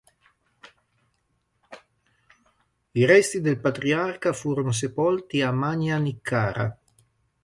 [2.93, 6.75] I resti del patriarca furono sepolti a Manjanikkara.